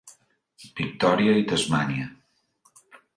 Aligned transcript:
Victòria 0.79 1.35
i 1.41 1.45
Tasmània. 1.51 2.09